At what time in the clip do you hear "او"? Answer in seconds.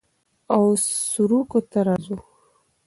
0.53-0.63